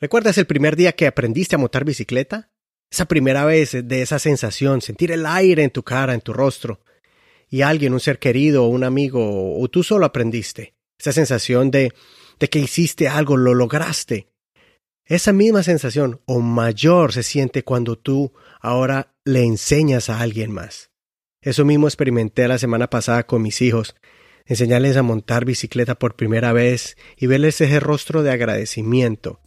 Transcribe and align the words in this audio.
¿Recuerdas 0.00 0.38
el 0.38 0.46
primer 0.46 0.76
día 0.76 0.92
que 0.92 1.08
aprendiste 1.08 1.56
a 1.56 1.58
montar 1.58 1.84
bicicleta? 1.84 2.52
Esa 2.88 3.06
primera 3.06 3.44
vez 3.44 3.72
de 3.82 4.02
esa 4.02 4.20
sensación, 4.20 4.80
sentir 4.80 5.10
el 5.10 5.26
aire 5.26 5.64
en 5.64 5.70
tu 5.70 5.82
cara, 5.82 6.14
en 6.14 6.20
tu 6.20 6.32
rostro, 6.32 6.80
y 7.50 7.62
alguien, 7.62 7.92
un 7.92 8.00
ser 8.00 8.20
querido 8.20 8.66
un 8.66 8.84
amigo, 8.84 9.58
o 9.60 9.68
tú 9.68 9.82
solo 9.82 10.06
aprendiste. 10.06 10.76
Esa 10.98 11.10
sensación 11.10 11.72
de, 11.72 11.92
de 12.38 12.48
que 12.48 12.60
hiciste 12.60 13.08
algo, 13.08 13.36
lo 13.36 13.54
lograste. 13.54 14.28
Esa 15.04 15.32
misma 15.32 15.64
sensación 15.64 16.20
o 16.26 16.40
mayor 16.40 17.12
se 17.12 17.24
siente 17.24 17.64
cuando 17.64 17.98
tú 17.98 18.32
ahora 18.60 19.16
le 19.24 19.42
enseñas 19.42 20.10
a 20.10 20.20
alguien 20.20 20.52
más. 20.52 20.92
Eso 21.40 21.64
mismo 21.64 21.88
experimenté 21.88 22.46
la 22.46 22.58
semana 22.58 22.88
pasada 22.88 23.26
con 23.26 23.42
mis 23.42 23.60
hijos, 23.62 23.96
enseñarles 24.44 24.96
a 24.96 25.02
montar 25.02 25.44
bicicleta 25.44 25.96
por 25.96 26.14
primera 26.14 26.52
vez 26.52 26.96
y 27.16 27.26
verles 27.26 27.60
ese 27.60 27.80
rostro 27.80 28.22
de 28.22 28.30
agradecimiento. 28.30 29.40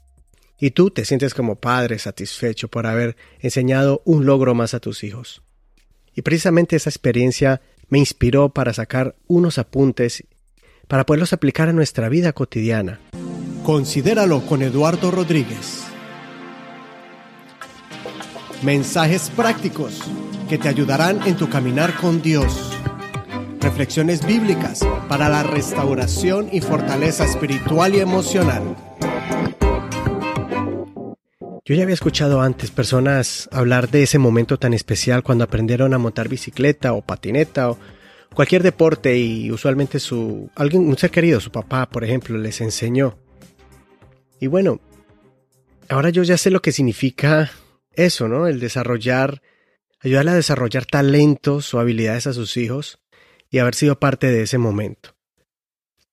Y 0.62 0.71
tú 0.71 0.91
te 0.91 1.04
sientes 1.04 1.34
como 1.34 1.56
padre 1.56 2.00
satisfecho 2.00 2.69
por 2.69 2.88
haber 2.88 3.18
enseñado 3.39 4.02
un 4.06 4.25
logro 4.25 4.56
más 4.56 4.74
a 4.74 4.79
tus 4.79 5.04
hijos. 5.04 5.42
Y 6.15 6.21
precisamente 6.21 6.75
esa 6.75 6.89
experiencia 6.89 7.61
me 7.89 7.97
inspiró 8.00 8.50
para 8.50 8.71
sacar 8.71 9.16
unos 9.28 9.57
apuntes 9.57 10.24
para 10.88 11.05
poderlos 11.05 11.32
aplicar 11.32 11.69
a 11.69 11.74
nuestra 11.74 12.10
vida 12.10 12.33
cotidiana. 12.33 13.00
Considéralo 13.64 14.46
con 14.46 14.61
Eduardo 14.61 15.10
Rodríguez. 15.10 15.83
Mensajes 18.61 19.30
prácticos 19.30 20.02
que 20.50 20.57
te 20.57 20.68
ayudarán 20.68 21.25
en 21.25 21.38
tu 21.38 21.50
caminar 21.50 21.96
con 21.96 22.21
Dios. 22.21 22.74
Reflexiones 23.61 24.25
bíblicas 24.25 24.86
para 25.07 25.30
la 25.30 25.43
restauración 25.43 26.50
y 26.52 26.60
fortaleza 26.60 27.24
espiritual 27.24 27.96
y 27.96 28.02
emocional. 28.02 28.75
Yo 31.64 31.75
ya 31.75 31.83
había 31.83 31.93
escuchado 31.93 32.42
antes 32.42 32.72
personas 32.72 33.47
hablar 33.52 33.89
de 33.89 34.03
ese 34.03 34.17
momento 34.17 34.58
tan 34.58 34.73
especial 34.73 35.22
cuando 35.22 35.44
aprendieron 35.44 35.94
a 35.94 35.99
montar 35.99 36.27
bicicleta 36.27 36.94
o 36.94 37.02
patineta 37.02 37.69
o 37.69 37.77
cualquier 38.33 38.63
deporte 38.63 39.17
y 39.17 39.52
usualmente 39.52 40.00
su 40.00 40.50
alguien 40.55 40.88
un 40.88 40.97
ser 40.97 41.11
querido, 41.11 41.39
su 41.39 41.52
papá, 41.52 41.88
por 41.88 42.03
ejemplo, 42.03 42.38
les 42.38 42.61
enseñó. 42.61 43.17
Y 44.39 44.47
bueno, 44.47 44.81
ahora 45.88 46.09
yo 46.09 46.23
ya 46.23 46.38
sé 46.38 46.50
lo 46.50 46.61
que 46.61 46.72
significa 46.72 47.52
eso, 47.94 48.28
¿no? 48.28 48.47
El 48.47 48.59
desarrollar 48.59 49.41
ayudarle 50.03 50.31
a 50.31 50.35
desarrollar 50.35 50.85
talentos 50.85 51.73
o 51.73 51.80
habilidades 51.80 52.28
a 52.28 52.33
sus 52.33 52.57
hijos 52.57 53.00
y 53.50 53.59
haber 53.59 53.75
sido 53.75 54.00
parte 54.00 54.28
de 54.28 54.44
ese 54.44 54.57
momento. 54.57 55.16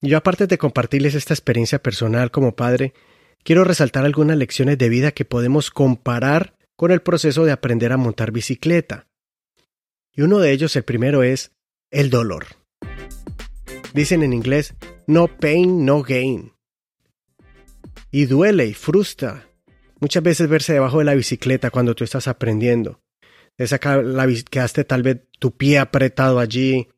Yo 0.01 0.17
aparte 0.17 0.47
de 0.47 0.59
compartirles 0.59 1.15
esta 1.15 1.35
experiencia 1.35 1.83
personal 1.83 2.31
como 2.31 2.55
padre, 2.55 2.93
quiero 3.43 3.65
resaltar 3.65 4.05
algunas 4.05 4.37
lecciones 4.37 4.79
de 4.79 4.89
vida 4.89 5.13
que 5.13 5.25
podemos 5.25 5.71
comparar 5.71 6.55
con 6.77 6.91
el 6.91 7.01
proceso 7.01 7.45
de 7.45 7.53
aprender 7.53 7.93
a 7.93 7.97
montar 7.97 8.31
bicicleta. 8.31 9.09
Y 10.15 10.23
uno 10.23 10.39
de 10.39 10.53
ellos, 10.53 10.75
el 10.77 10.85
primero, 10.85 11.23
es 11.23 11.53
el 11.91 12.11
dolor. 12.11 12.47
Dicen 13.95 14.23
en 14.23 14.33
inglés, 14.33 14.75
no 15.07 15.29
pain, 15.29 15.85
no 15.85 16.03
gain. 16.03 16.53
Y 18.11 18.27
duele 18.27 18.67
y 18.67 18.75
frustra. 18.75 19.49
Muchas 20.01 20.23
veces 20.23 20.49
verse 20.49 20.73
debajo 20.73 20.99
de 20.99 21.05
la 21.05 21.15
bicicleta 21.15 21.71
cuando 21.71 21.95
tú 21.95 22.05
estás 22.05 22.29
aprendiendo. 22.29 23.01
Esa 23.57 23.81
la, 24.03 24.29
quedaste 24.49 24.85
tal 24.85 25.03
vez 25.03 25.23
tu 25.39 25.57
pie 25.57 25.79
apretado 25.79 26.39
allí, 26.39 26.89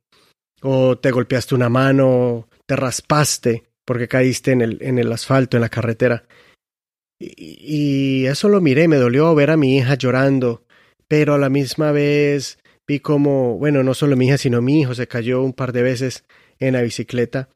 o 0.60 0.98
te 0.98 1.10
golpeaste 1.10 1.54
una 1.54 1.70
mano, 1.70 2.48
te 2.66 2.76
raspaste 2.76 3.69
porque 3.90 4.06
caíste 4.06 4.52
en 4.52 4.60
el, 4.60 4.78
en 4.82 5.00
el 5.00 5.12
asfalto, 5.12 5.56
en 5.56 5.62
la 5.62 5.68
carretera. 5.68 6.22
Y, 7.18 8.24
eso 8.26 8.48
lo 8.48 8.60
miré, 8.60 8.86
me 8.86 8.94
dolió 8.94 9.34
ver 9.34 9.50
a 9.50 9.56
mi 9.56 9.78
hija 9.78 9.96
llorando, 9.96 10.64
pero 11.08 11.34
a 11.34 11.38
la 11.38 11.48
misma 11.48 11.90
vez 11.90 12.60
vi 12.86 13.00
como, 13.00 13.58
bueno, 13.58 13.82
no 13.82 13.92
solo 13.94 14.14
mi 14.14 14.28
hija, 14.28 14.38
sino 14.38 14.62
mi 14.62 14.82
hijo 14.82 14.94
se 14.94 15.08
cayó 15.08 15.42
un 15.42 15.54
par 15.54 15.72
de 15.72 15.82
veces 15.82 16.22
en 16.60 16.74
la 16.74 16.82
bicicleta. 16.82 17.48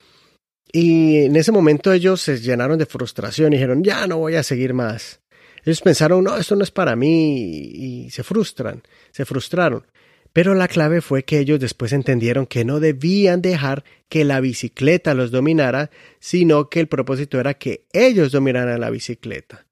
Y 0.73 1.19
en 1.19 1.37
ese 1.37 1.53
momento 1.53 1.93
ellos 1.93 2.21
se 2.21 2.41
llenaron 2.41 2.81
de 2.81 2.87
frustración 2.87 3.53
y 3.53 3.57
dijeron, 3.57 3.85
ya 3.85 4.09
no 4.09 4.19
voy 4.19 4.35
a 4.35 4.43
seguir 4.43 4.75
más. 4.75 5.21
Ellos 5.65 5.83
pensaron, 5.83 6.25
no, 6.25 6.37
esto 6.37 6.57
no 6.57 6.65
es 6.65 6.73
para 6.73 6.97
mí 6.97 7.39
y 7.39 8.11
se 8.11 8.25
frustran, 8.25 8.83
se 9.13 9.25
frustraron. 9.25 9.87
Pero 10.35 10.57
la 10.57 10.67
clave 10.67 11.01
fue 11.01 11.23
que 11.23 11.39
ellos 11.39 11.61
después 11.61 11.93
entendieron 11.93 12.47
que 12.47 12.65
no 12.65 12.81
debían 12.81 13.41
dejar 13.41 13.85
que 14.09 14.25
la 14.25 14.41
bicicleta 14.41 15.15
los 15.15 15.31
dominara, 15.31 15.91
sino 16.19 16.69
que 16.69 16.81
el 16.81 16.89
propósito 16.89 17.39
era 17.39 17.55
que 17.55 17.87
ellos 17.93 18.33
dominaran 18.33 18.81
la 18.81 18.91
bicicleta. 18.91 19.65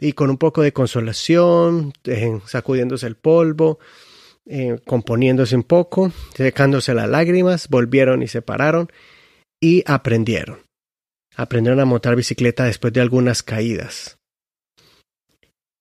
Y 0.00 0.14
con 0.14 0.30
un 0.30 0.38
poco 0.38 0.62
de 0.62 0.72
consolación, 0.72 1.92
sacudiéndose 2.46 3.06
el 3.06 3.16
polvo, 3.16 3.78
eh, 4.46 4.78
componiéndose 4.86 5.54
un 5.54 5.64
poco, 5.64 6.10
secándose 6.34 6.94
las 6.94 7.08
lágrimas, 7.08 7.68
volvieron 7.68 8.22
y 8.22 8.28
se 8.28 8.40
pararon 8.40 8.90
y 9.60 9.84
aprendieron. 9.86 10.60
Aprendieron 11.36 11.80
a 11.80 11.84
montar 11.84 12.16
bicicleta 12.16 12.64
después 12.64 12.92
de 12.94 13.02
algunas 13.02 13.42
caídas. 13.42 14.16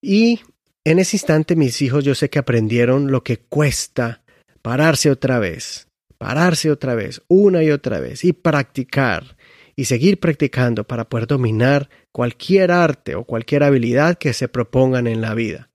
Y 0.01 0.41
en 0.85 0.99
ese 0.99 1.15
instante 1.15 1.55
mis 1.55 1.81
hijos 1.81 2.03
yo 2.03 2.15
sé 2.15 2.29
que 2.29 2.39
aprendieron 2.39 3.11
lo 3.11 3.23
que 3.23 3.37
cuesta 3.37 4.23
pararse 4.61 5.09
otra 5.09 5.39
vez, 5.39 5.87
pararse 6.17 6.71
otra 6.71 6.95
vez, 6.95 7.21
una 7.27 7.63
y 7.63 7.71
otra 7.71 7.99
vez, 7.99 8.23
y 8.23 8.33
practicar, 8.33 9.37
y 9.75 9.85
seguir 9.85 10.19
practicando 10.19 10.85
para 10.85 11.09
poder 11.09 11.27
dominar 11.27 11.89
cualquier 12.11 12.71
arte 12.71 13.15
o 13.15 13.23
cualquier 13.23 13.63
habilidad 13.63 14.17
que 14.17 14.33
se 14.33 14.47
propongan 14.47 15.07
en 15.07 15.21
la 15.21 15.33
vida. 15.33 15.69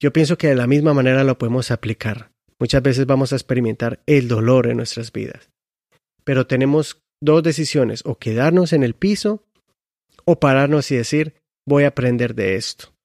Yo 0.00 0.12
pienso 0.12 0.36
que 0.36 0.48
de 0.48 0.56
la 0.56 0.66
misma 0.66 0.92
manera 0.92 1.24
lo 1.24 1.38
podemos 1.38 1.70
aplicar. 1.70 2.30
Muchas 2.58 2.82
veces 2.82 3.06
vamos 3.06 3.32
a 3.32 3.36
experimentar 3.36 4.02
el 4.06 4.28
dolor 4.28 4.66
en 4.66 4.76
nuestras 4.76 5.12
vidas. 5.12 5.50
Pero 6.24 6.46
tenemos 6.46 7.00
dos 7.20 7.42
decisiones, 7.42 8.02
o 8.04 8.18
quedarnos 8.18 8.72
en 8.72 8.82
el 8.82 8.94
piso 8.94 9.44
o 10.24 10.38
pararnos 10.40 10.90
y 10.90 10.96
decir, 10.96 11.36
voy 11.66 11.84
a 11.84 11.88
aprender 11.88 12.34
de 12.34 12.56
esto 12.56 12.95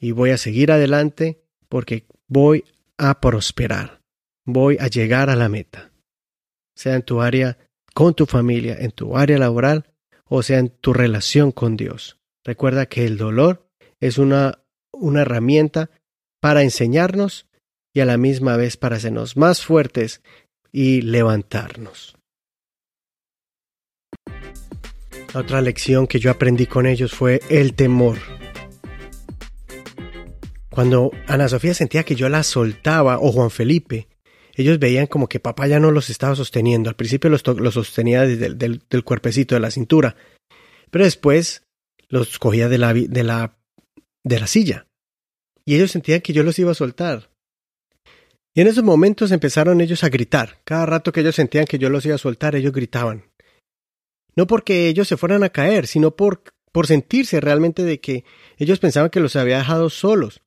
y 0.00 0.12
voy 0.12 0.30
a 0.30 0.38
seguir 0.38 0.72
adelante 0.72 1.42
porque 1.68 2.06
voy 2.26 2.64
a 2.96 3.20
prosperar, 3.20 4.00
voy 4.44 4.76
a 4.80 4.88
llegar 4.88 5.30
a 5.30 5.36
la 5.36 5.48
meta, 5.48 5.92
sea 6.74 6.94
en 6.94 7.02
tu 7.02 7.20
área 7.20 7.58
con 7.94 8.14
tu 8.14 8.26
familia, 8.26 8.76
en 8.78 8.90
tu 8.92 9.16
área 9.16 9.38
laboral 9.38 9.92
o 10.24 10.42
sea 10.42 10.58
en 10.58 10.68
tu 10.68 10.92
relación 10.92 11.52
con 11.52 11.76
Dios. 11.76 12.18
Recuerda 12.44 12.86
que 12.86 13.06
el 13.06 13.16
dolor 13.16 13.68
es 14.00 14.18
una, 14.18 14.62
una 14.92 15.22
herramienta 15.22 15.90
para 16.40 16.62
enseñarnos 16.62 17.46
y 17.94 18.00
a 18.00 18.04
la 18.04 18.16
misma 18.16 18.56
vez 18.56 18.76
para 18.76 18.96
hacernos 18.96 19.36
más 19.36 19.64
fuertes 19.64 20.22
y 20.70 21.00
levantarnos. 21.02 22.18
otra 25.34 25.60
lección 25.60 26.06
que 26.06 26.18
yo 26.18 26.30
aprendí 26.30 26.66
con 26.66 26.86
ellos 26.86 27.12
fue 27.12 27.40
el 27.48 27.74
temor. 27.74 28.37
Cuando 30.78 31.10
Ana 31.26 31.48
Sofía 31.48 31.74
sentía 31.74 32.04
que 32.04 32.14
yo 32.14 32.28
la 32.28 32.44
soltaba, 32.44 33.18
o 33.18 33.32
Juan 33.32 33.50
Felipe, 33.50 34.06
ellos 34.54 34.78
veían 34.78 35.08
como 35.08 35.28
que 35.28 35.40
papá 35.40 35.66
ya 35.66 35.80
no 35.80 35.90
los 35.90 36.08
estaba 36.08 36.36
sosteniendo. 36.36 36.88
Al 36.88 36.94
principio 36.94 37.28
los, 37.30 37.42
sostenía 37.74 38.22
desde 38.22 38.46
el 38.46 38.58
del, 38.58 39.04
cuerpecito 39.04 39.56
de 39.56 39.60
la 39.60 39.72
cintura, 39.72 40.14
pero 40.92 41.04
después 41.04 41.64
los 42.08 42.38
cogía 42.38 42.68
de 42.68 42.78
la, 42.78 42.94
de, 42.94 43.24
la, 43.24 43.58
de 44.22 44.38
la 44.38 44.46
silla. 44.46 44.86
Y 45.64 45.74
ellos 45.74 45.90
sentían 45.90 46.20
que 46.20 46.32
yo 46.32 46.44
los 46.44 46.56
iba 46.60 46.70
a 46.70 46.74
soltar. 46.74 47.28
Y 48.54 48.60
en 48.60 48.68
esos 48.68 48.84
momentos 48.84 49.32
empezaron 49.32 49.80
ellos 49.80 50.04
a 50.04 50.10
gritar. 50.10 50.60
Cada 50.62 50.86
rato 50.86 51.10
que 51.10 51.22
ellos 51.22 51.34
sentían 51.34 51.66
que 51.66 51.80
yo 51.80 51.90
los 51.90 52.06
iba 52.06 52.14
a 52.14 52.18
soltar, 52.18 52.54
ellos 52.54 52.72
gritaban. 52.72 53.24
No 54.36 54.46
porque 54.46 54.86
ellos 54.86 55.08
se 55.08 55.16
fueran 55.16 55.42
a 55.42 55.48
caer, 55.48 55.88
sino 55.88 56.14
por, 56.14 56.44
por 56.70 56.86
sentirse 56.86 57.40
realmente 57.40 57.82
de 57.82 57.98
que 57.98 58.22
ellos 58.58 58.78
pensaban 58.78 59.10
que 59.10 59.18
los 59.18 59.34
había 59.34 59.58
dejado 59.58 59.90
solos 59.90 60.40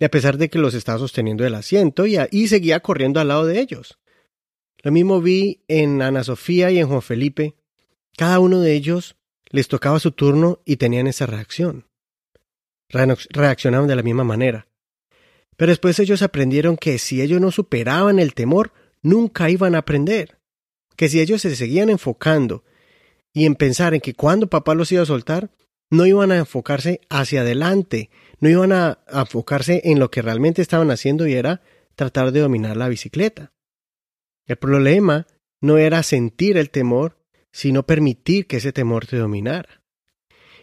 y 0.00 0.04
a 0.04 0.10
pesar 0.10 0.38
de 0.38 0.48
que 0.48 0.58
los 0.58 0.72
estaba 0.72 0.98
sosteniendo 0.98 1.44
del 1.44 1.54
asiento 1.54 2.06
y, 2.06 2.16
y 2.30 2.48
seguía 2.48 2.80
corriendo 2.80 3.20
al 3.20 3.28
lado 3.28 3.44
de 3.44 3.60
ellos. 3.60 3.98
Lo 4.82 4.90
mismo 4.90 5.20
vi 5.20 5.62
en 5.68 6.00
Ana 6.00 6.24
Sofía 6.24 6.70
y 6.70 6.78
en 6.78 6.88
Juan 6.88 7.02
Felipe. 7.02 7.54
Cada 8.16 8.40
uno 8.40 8.60
de 8.60 8.72
ellos 8.72 9.16
les 9.50 9.68
tocaba 9.68 10.00
su 10.00 10.12
turno 10.12 10.62
y 10.64 10.76
tenían 10.76 11.06
esa 11.06 11.26
reacción. 11.26 11.86
Reaccionaban 12.88 13.88
de 13.88 13.96
la 13.96 14.02
misma 14.02 14.24
manera. 14.24 14.66
Pero 15.56 15.70
después 15.70 15.98
ellos 15.98 16.22
aprendieron 16.22 16.78
que 16.78 16.98
si 16.98 17.20
ellos 17.20 17.40
no 17.40 17.50
superaban 17.50 18.18
el 18.18 18.32
temor, 18.32 18.72
nunca 19.02 19.50
iban 19.50 19.74
a 19.74 19.78
aprender. 19.78 20.38
Que 20.96 21.10
si 21.10 21.20
ellos 21.20 21.42
se 21.42 21.54
seguían 21.54 21.90
enfocando 21.90 22.64
y 23.34 23.44
en 23.44 23.54
pensar 23.54 23.92
en 23.92 24.00
que 24.00 24.14
cuando 24.14 24.48
papá 24.48 24.74
los 24.74 24.90
iba 24.92 25.02
a 25.02 25.06
soltar, 25.06 25.50
no 25.90 26.06
iban 26.06 26.32
a 26.32 26.38
enfocarse 26.38 27.00
hacia 27.10 27.42
adelante, 27.42 28.08
no 28.40 28.48
iban 28.48 28.72
a, 28.72 28.98
enfocarse 29.12 29.82
en 29.84 29.98
lo 29.98 30.10
que 30.10 30.22
realmente 30.22 30.62
estaban 30.62 30.90
haciendo 30.90 31.26
y 31.26 31.34
era 31.34 31.62
tratar 31.94 32.32
de 32.32 32.40
dominar 32.40 32.76
la 32.76 32.88
bicicleta. 32.88 33.52
El 34.46 34.56
problema 34.56 35.26
no 35.60 35.78
era 35.78 36.02
sentir 36.02 36.56
el 36.56 36.70
temor, 36.70 37.18
sino 37.52 37.86
permitir 37.86 38.46
que 38.46 38.56
ese 38.56 38.72
temor 38.72 39.06
te 39.06 39.18
dominara. 39.18 39.82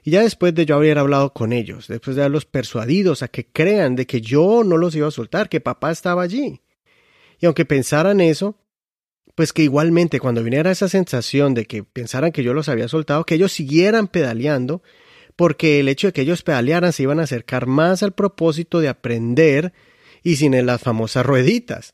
Y 0.04 0.12
ya 0.12 0.22
después 0.22 0.56
de 0.56 0.66
yo 0.66 0.76
haber 0.76 0.98
hablado 0.98 1.34
con 1.34 1.54
ellos, 1.54 1.88
después 1.88 2.16
de 2.16 2.24
haberlos 2.24 2.46
persuadidos 2.46 3.24
a 3.24 3.28
que 3.28 3.46
crean 3.46 3.96
de 3.96 4.08
que 4.08 4.22
yo 4.22 4.64
no 4.64 4.78
los 4.78 4.96
iba 4.96 5.08
a 5.08 5.12
soltar, 5.12 5.50
que 5.50 5.62
papá 5.62 5.92
estaba 5.92 6.24
allí. 6.24 6.62
Y 7.40 7.46
aunque 7.46 7.66
pensaran 7.66 8.22
eso, 8.22 8.58
pues 9.36 9.54
que 9.54 9.62
igualmente 9.62 10.20
cuando 10.20 10.44
viniera 10.44 10.72
esa 10.72 10.90
sensación 10.90 11.54
de 11.54 11.66
que 11.66 11.84
pensaran 11.84 12.32
que 12.32 12.42
yo 12.42 12.54
los 12.54 12.70
había 12.70 12.88
soltado, 12.88 13.26
que 13.26 13.36
ellos 13.36 13.52
siguieran 13.52 14.08
pedaleando, 14.08 14.82
porque 15.38 15.80
el 15.80 15.88
hecho 15.88 16.08
de 16.08 16.14
que 16.14 16.22
ellos 16.22 16.42
pedalearan 16.42 16.92
se 16.92 17.04
iban 17.04 17.20
a 17.22 17.24
acercar 17.24 17.68
más 17.68 18.04
al 18.04 18.12
propósito 18.12 18.80
de 18.80 18.90
aprender 18.90 19.72
y 20.24 20.36
sin 20.36 20.66
las 20.66 20.82
famosas 20.82 21.26
rueditas. 21.26 21.94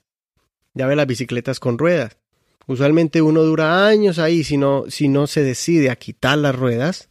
Ya 0.73 0.87
ve 0.87 0.95
las 0.95 1.05
bicicletas 1.05 1.59
con 1.59 1.77
ruedas. 1.77 2.17
Usualmente 2.65 3.21
uno 3.21 3.43
dura 3.43 3.85
años 3.85 4.17
ahí 4.17 4.45
si 4.45 4.57
no, 4.57 4.85
si 4.87 5.09
no 5.09 5.27
se 5.27 5.43
decide 5.43 5.91
a 5.91 5.97
quitar 5.97 6.37
las 6.37 6.55
ruedas 6.55 7.09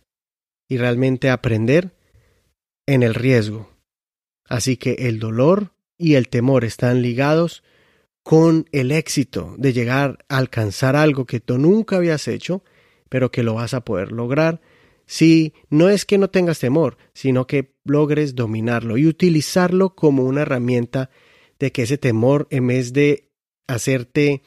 y 0.69 0.79
realmente 0.79 1.29
aprender 1.29 1.95
en 2.87 3.03
el 3.03 3.15
riesgo. 3.15 3.71
Así 4.49 4.79
que 4.79 4.95
el 5.01 5.21
dolor 5.21 5.75
y 5.99 6.15
el 6.15 6.29
temor 6.29 6.65
están 6.65 7.03
ligados 7.03 7.63
con 8.23 8.67
el 8.73 8.91
éxito 8.91 9.55
de 9.59 9.75
llegar 9.75 10.25
a 10.31 10.39
alcanzar 10.39 10.97
algo 10.97 11.27
que 11.27 11.41
tú 11.41 11.59
nunca 11.59 11.97
habías 11.97 12.27
hecho, 12.27 12.65
pero 13.11 13.31
que 13.31 13.43
lo 13.43 13.55
vas 13.55 13.75
a 13.75 13.85
poder 13.85 14.13
lograr 14.13 14.63
si 15.13 15.53
no 15.69 15.91
es 15.91 16.07
que 16.07 16.17
no 16.17 16.31
tengas 16.31 16.59
temor, 16.59 16.97
sino 17.13 17.47
que 17.47 17.75
logres 17.85 18.35
dominarlo 18.35 18.97
y 18.97 19.07
utilizarlo 19.07 19.95
como 19.95 20.25
una 20.25 20.41
herramienta 20.41 21.11
de 21.59 21.71
que 21.71 21.83
ese 21.83 21.99
temor, 21.99 22.47
en 22.49 22.67
vez 22.67 22.95
de 22.95 23.29
hacerte 23.67 24.41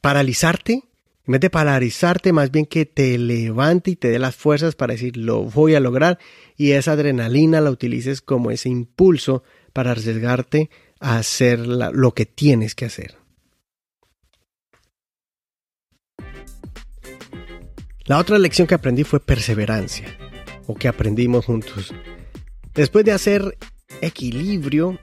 paralizarte, 0.00 0.72
en 0.72 1.32
vez 1.32 1.42
de 1.42 1.50
paralizarte, 1.50 2.32
más 2.32 2.50
bien 2.50 2.64
que 2.64 2.86
te 2.86 3.18
levante 3.18 3.90
y 3.90 3.96
te 3.96 4.08
dé 4.08 4.18
las 4.18 4.34
fuerzas 4.34 4.74
para 4.74 4.94
decir 4.94 5.18
lo 5.18 5.42
voy 5.42 5.74
a 5.74 5.80
lograr 5.80 6.18
y 6.56 6.70
esa 6.70 6.92
adrenalina 6.92 7.60
la 7.60 7.70
utilices 7.70 8.22
como 8.22 8.50
ese 8.50 8.70
impulso 8.70 9.42
para 9.74 9.90
arriesgarte 9.90 10.70
a 10.98 11.18
hacer 11.18 11.58
lo 11.58 12.14
que 12.14 12.24
tienes 12.24 12.74
que 12.74 12.86
hacer. 12.86 13.25
La 18.06 18.18
otra 18.18 18.38
lección 18.38 18.68
que 18.68 18.76
aprendí 18.76 19.02
fue 19.02 19.18
perseverancia, 19.18 20.06
o 20.68 20.76
que 20.76 20.86
aprendimos 20.86 21.46
juntos. 21.46 21.92
Después 22.72 23.04
de 23.04 23.10
hacer 23.10 23.58
equilibrio, 24.00 24.98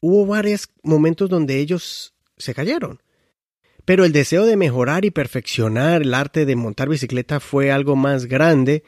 hubo 0.00 0.26
varios 0.26 0.68
momentos 0.84 1.28
donde 1.28 1.58
ellos 1.58 2.14
se 2.36 2.54
cayeron. 2.54 3.02
Pero 3.84 4.04
el 4.04 4.12
deseo 4.12 4.46
de 4.46 4.56
mejorar 4.56 5.04
y 5.04 5.10
perfeccionar 5.10 6.02
el 6.02 6.14
arte 6.14 6.46
de 6.46 6.54
montar 6.54 6.88
bicicleta 6.88 7.40
fue 7.40 7.72
algo 7.72 7.96
más 7.96 8.26
grande 8.26 8.84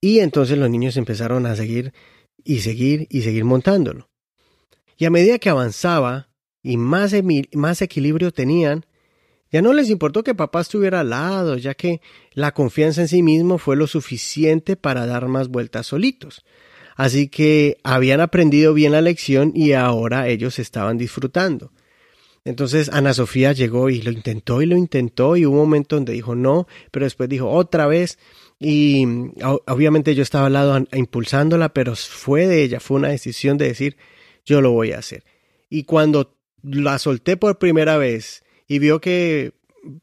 y 0.00 0.18
entonces 0.18 0.58
los 0.58 0.68
niños 0.68 0.98
empezaron 0.98 1.46
a 1.46 1.56
seguir 1.56 1.94
y 2.44 2.60
seguir 2.60 3.06
y 3.08 3.22
seguir 3.22 3.46
montándolo. 3.46 4.10
Y 4.98 5.06
a 5.06 5.10
medida 5.10 5.38
que 5.38 5.48
avanzaba 5.48 6.28
y 6.62 6.76
más, 6.76 7.14
más 7.54 7.80
equilibrio 7.80 8.30
tenían, 8.30 8.84
ya 9.52 9.62
no 9.62 9.72
les 9.72 9.90
importó 9.90 10.22
que 10.22 10.34
papá 10.34 10.60
estuviera 10.60 11.00
al 11.00 11.10
lado, 11.10 11.56
ya 11.56 11.74
que 11.74 12.00
la 12.32 12.52
confianza 12.52 13.02
en 13.02 13.08
sí 13.08 13.22
mismo 13.22 13.58
fue 13.58 13.76
lo 13.76 13.86
suficiente 13.86 14.76
para 14.76 15.06
dar 15.06 15.26
más 15.28 15.48
vueltas 15.48 15.88
solitos. 15.88 16.44
Así 16.96 17.28
que 17.28 17.78
habían 17.82 18.20
aprendido 18.20 18.74
bien 18.74 18.92
la 18.92 19.00
lección 19.00 19.52
y 19.54 19.72
ahora 19.72 20.28
ellos 20.28 20.58
estaban 20.58 20.98
disfrutando. 20.98 21.72
Entonces 22.44 22.88
Ana 22.92 23.12
Sofía 23.12 23.52
llegó 23.52 23.90
y 23.90 24.00
lo 24.02 24.10
intentó 24.10 24.62
y 24.62 24.66
lo 24.66 24.76
intentó 24.76 25.36
y 25.36 25.44
hubo 25.44 25.56
un 25.56 25.68
momento 25.68 25.96
donde 25.96 26.12
dijo 26.12 26.34
no, 26.34 26.66
pero 26.90 27.04
después 27.04 27.28
dijo 27.28 27.48
otra 27.50 27.86
vez 27.86 28.18
y 28.58 29.04
obviamente 29.66 30.14
yo 30.14 30.22
estaba 30.22 30.46
al 30.46 30.52
lado 30.54 30.86
impulsándola, 30.92 31.70
pero 31.70 31.96
fue 31.96 32.46
de 32.46 32.62
ella, 32.62 32.80
fue 32.80 32.98
una 32.98 33.08
decisión 33.08 33.58
de 33.58 33.68
decir 33.68 33.96
yo 34.44 34.60
lo 34.60 34.72
voy 34.72 34.92
a 34.92 34.98
hacer. 34.98 35.24
Y 35.68 35.84
cuando 35.84 36.36
la 36.62 36.98
solté 36.98 37.36
por 37.36 37.58
primera 37.58 37.98
vez 37.98 38.42
y 38.70 38.78
vio 38.78 39.00
que 39.00 39.52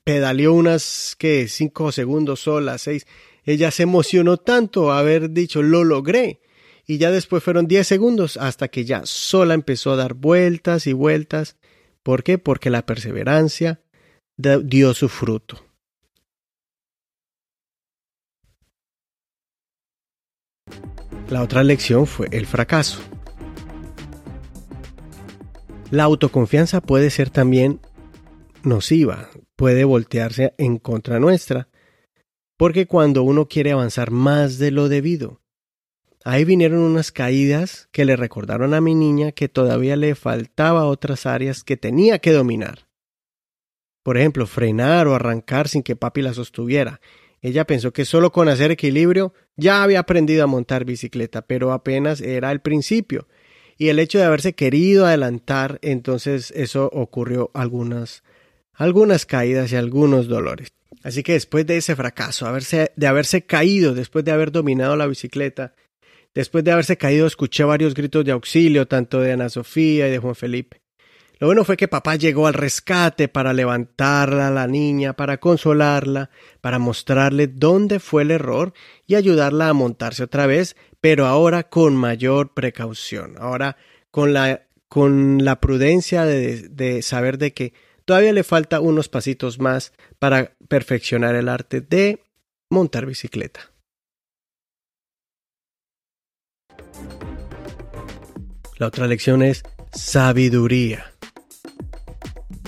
pedaleó 0.04 0.52
unas 0.52 1.16
que 1.18 1.48
cinco 1.48 1.94
segundos 1.94 2.42
sola, 2.42 2.78
seis, 2.78 3.08
ella 3.46 3.72
se 3.72 3.84
emocionó 3.84 4.36
tanto 4.36 4.92
haber 4.92 5.32
dicho 5.32 5.64
lo 5.64 5.86
logré. 5.86 6.42
Y 6.86 6.98
ya 6.98 7.10
después 7.10 7.42
fueron 7.42 7.70
diez 7.70 7.88
segundos 7.88 8.36
hasta 8.36 8.68
que 8.68 8.84
ya 8.84 9.06
sola 9.06 9.54
empezó 9.54 9.94
a 9.94 9.96
dar 9.96 10.16
vueltas 10.16 10.86
y 10.86 10.92
vueltas. 10.92 11.56
¿Por 12.04 12.24
qué? 12.24 12.40
Porque 12.40 12.70
la 12.70 12.86
perseverancia 12.86 13.80
dio 14.36 14.94
su 14.94 15.08
fruto. 15.08 15.64
La 21.30 21.42
otra 21.42 21.64
lección 21.64 22.06
fue 22.06 22.28
el 22.32 22.46
fracaso. 22.46 23.00
La 25.90 26.04
autoconfianza 26.04 26.82
puede 26.82 27.10
ser 27.12 27.30
también 27.30 27.80
nociva, 28.68 29.30
puede 29.56 29.84
voltearse 29.84 30.54
en 30.58 30.78
contra 30.78 31.20
nuestra, 31.20 31.70
porque 32.58 32.86
cuando 32.88 33.24
uno 33.24 33.48
quiere 33.48 33.72
avanzar 33.72 34.12
más 34.12 34.58
de 34.58 34.72
lo 34.72 34.90
debido, 34.90 35.42
ahí 36.24 36.46
vinieron 36.46 36.80
unas 36.80 37.12
caídas 37.12 37.88
que 37.92 38.06
le 38.06 38.16
recordaron 38.16 38.74
a 38.74 38.82
mi 38.82 38.96
niña 38.96 39.32
que 39.32 39.50
todavía 39.50 39.96
le 39.96 40.16
faltaba 40.16 40.86
otras 40.86 41.26
áreas 41.26 41.64
que 41.64 41.78
tenía 41.78 42.20
que 42.20 42.32
dominar. 42.32 42.88
Por 44.04 44.18
ejemplo, 44.18 44.48
frenar 44.48 45.08
o 45.08 45.16
arrancar 45.16 45.68
sin 45.68 45.84
que 45.84 45.96
papi 45.96 46.22
la 46.22 46.34
sostuviera. 46.34 47.02
Ella 47.42 47.66
pensó 47.66 47.92
que 47.92 48.06
solo 48.06 48.32
con 48.32 48.48
hacer 48.48 48.72
equilibrio 48.72 49.34
ya 49.56 49.84
había 49.84 50.00
aprendido 50.00 50.44
a 50.44 50.48
montar 50.48 50.86
bicicleta, 50.86 51.42
pero 51.44 51.72
apenas 51.72 52.22
era 52.22 52.52
el 52.52 52.62
principio 52.62 53.28
y 53.78 53.90
el 53.90 54.00
hecho 54.00 54.18
de 54.18 54.26
haberse 54.26 54.54
querido 54.54 55.06
adelantar, 55.06 55.80
entonces 55.82 56.52
eso 56.56 56.90
ocurrió 56.92 57.52
algunas, 57.54 58.24
algunas 58.78 59.26
caídas 59.26 59.72
y 59.72 59.76
algunos 59.76 60.28
dolores. 60.28 60.70
Así 61.04 61.24
que 61.24 61.34
después 61.34 61.66
de 61.66 61.78
ese 61.78 61.96
fracaso, 61.96 62.48
de 62.96 63.08
haberse 63.08 63.46
caído, 63.46 63.94
después 63.94 64.24
de 64.24 64.32
haber 64.32 64.52
dominado 64.52 64.96
la 64.96 65.08
bicicleta, 65.08 65.74
después 66.34 66.64
de 66.64 66.72
haberse 66.72 66.98
caído, 66.98 67.28
escuché 67.28 67.64
varios 67.64 67.94
gritos 67.94 68.24
de 68.24 68.32
auxilio, 68.32 68.88
tanto 68.88 69.20
de 69.20 69.34
Ana 69.34 69.50
Sofía 69.50 70.08
y 70.08 70.12
de 70.12 70.20
Juan 70.20 70.36
Felipe. 70.36 70.82
Lo 71.40 71.48
bueno 71.48 71.64
fue 71.64 71.78
que 71.78 71.88
papá 71.88 72.16
llegó 72.16 72.48
al 72.48 72.56
rescate 72.56 73.28
para 73.28 73.54
levantarla 73.54 74.48
a 74.48 74.52
la 74.52 74.66
niña, 74.66 75.14
para 75.14 75.38
consolarla, 75.38 76.32
para 76.62 76.80
mostrarle 76.80 77.48
dónde 77.48 78.00
fue 78.00 78.24
el 78.24 78.32
error 78.32 78.74
y 79.06 79.16
ayudarla 79.16 79.70
a 79.70 79.74
montarse 79.74 80.24
otra 80.24 80.48
vez, 80.48 80.76
pero 81.00 81.28
ahora 81.28 81.70
con 81.70 81.96
mayor 81.96 82.56
precaución, 82.56 83.36
ahora 83.38 83.78
con 84.10 84.34
la, 84.34 84.64
con 84.88 85.46
la 85.46 85.60
prudencia 85.60 86.26
de, 86.26 86.70
de 86.70 87.04
saber 87.04 87.38
de 87.38 87.54
que 87.54 87.74
todavía 88.08 88.32
le 88.32 88.46
falta 88.46 88.80
unos 88.80 89.10
pasitos 89.10 89.60
más 89.60 89.92
para 90.18 90.56
perfeccionar 90.70 91.36
el 91.36 91.50
arte 91.50 91.82
de 91.82 92.24
montar 92.70 93.06
bicicleta. 93.06 93.74
La 98.78 98.88
otra 98.88 99.08
lección 99.08 99.44
es 99.44 99.64
sabiduría. 99.92 101.12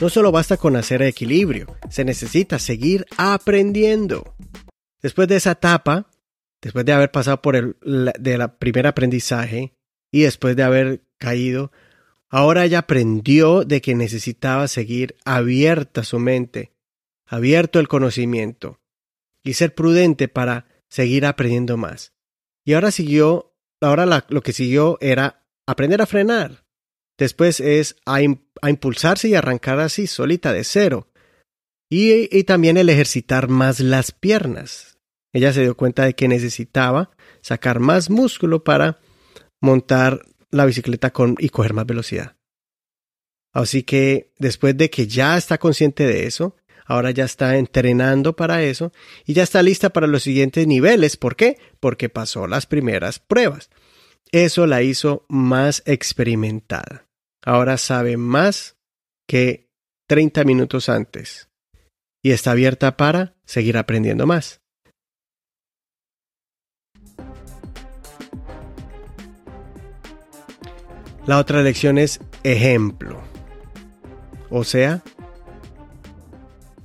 No 0.01 0.09
solo 0.09 0.33
basta 0.33 0.57
con 0.57 0.75
hacer 0.75 1.01
equilibrio, 1.03 1.73
se 1.89 2.03
necesita 2.03 2.59
seguir 2.59 3.05
aprendiendo. 3.17 4.35
Después 5.01 5.29
de 5.29 5.37
esa 5.37 5.51
etapa, 5.51 6.09
después 6.61 6.83
de 6.83 6.91
haber 6.91 7.11
pasado 7.11 7.41
por 7.41 7.55
el 7.55 7.77
de 8.19 8.37
la 8.37 8.57
primer 8.57 8.87
aprendizaje 8.87 9.73
y 10.11 10.23
después 10.23 10.57
de 10.57 10.63
haber 10.63 11.03
caído, 11.17 11.71
ahora 12.29 12.65
ella 12.65 12.79
aprendió 12.79 13.63
de 13.63 13.81
que 13.81 13.95
necesitaba 13.95 14.67
seguir 14.67 15.15
abierta 15.25 16.03
su 16.03 16.19
mente, 16.19 16.71
abierto 17.25 17.79
el 17.79 17.87
conocimiento 17.87 18.79
y 19.43 19.53
ser 19.53 19.75
prudente 19.75 20.27
para 20.27 20.67
seguir 20.89 21.25
aprendiendo 21.25 21.77
más. 21.77 22.13
Y 22.65 22.73
ahora 22.73 22.91
siguió, 22.91 23.55
ahora 23.81 24.05
lo 24.27 24.41
que 24.41 24.53
siguió 24.53 24.97
era 25.01 25.45
aprender 25.67 26.01
a 26.01 26.05
frenar. 26.05 26.65
Después 27.17 27.59
es 27.59 27.95
a, 28.05 28.19
a 28.61 28.69
impulsarse 28.69 29.27
y 29.27 29.35
arrancar 29.35 29.79
así, 29.79 30.07
solita, 30.07 30.53
de 30.53 30.63
cero. 30.63 31.07
Y, 31.89 32.35
y 32.35 32.43
también 32.43 32.77
el 32.77 32.89
ejercitar 32.89 33.49
más 33.49 33.79
las 33.79 34.11
piernas, 34.11 34.99
ella 35.33 35.53
se 35.53 35.61
dio 35.61 35.75
cuenta 35.75 36.05
de 36.05 36.13
que 36.13 36.27
necesitaba 36.27 37.11
sacar 37.41 37.79
más 37.79 38.09
músculo 38.09 38.63
para 38.63 38.99
montar 39.61 40.25
la 40.51 40.65
bicicleta 40.65 41.11
con, 41.11 41.35
y 41.39 41.49
coger 41.49 41.73
más 41.73 41.85
velocidad. 41.85 42.35
Así 43.53 43.83
que 43.83 44.31
después 44.37 44.77
de 44.77 44.89
que 44.89 45.07
ya 45.07 45.37
está 45.37 45.57
consciente 45.57 46.05
de 46.05 46.27
eso, 46.27 46.55
ahora 46.85 47.11
ya 47.11 47.25
está 47.25 47.57
entrenando 47.57 48.35
para 48.35 48.63
eso 48.63 48.91
y 49.25 49.33
ya 49.33 49.43
está 49.43 49.61
lista 49.63 49.89
para 49.91 50.07
los 50.07 50.23
siguientes 50.23 50.67
niveles. 50.67 51.17
¿Por 51.17 51.35
qué? 51.35 51.57
Porque 51.79 52.09
pasó 52.09 52.47
las 52.47 52.65
primeras 52.65 53.19
pruebas. 53.19 53.69
Eso 54.31 54.67
la 54.67 54.83
hizo 54.83 55.25
más 55.27 55.81
experimentada. 55.85 57.07
Ahora 57.43 57.77
sabe 57.77 58.17
más 58.17 58.77
que 59.27 59.69
30 60.07 60.43
minutos 60.43 60.89
antes 60.89 61.49
y 62.21 62.31
está 62.31 62.51
abierta 62.51 62.97
para 62.97 63.35
seguir 63.45 63.77
aprendiendo 63.77 64.27
más. 64.27 64.58
La 71.25 71.37
otra 71.37 71.61
lección 71.61 71.97
es 71.97 72.19
ejemplo. 72.43 73.21
O 74.49 74.63
sea, 74.63 75.03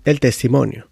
el 0.05 0.21
testimonio. 0.21 0.91